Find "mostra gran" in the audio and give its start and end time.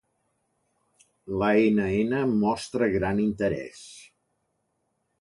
2.47-3.23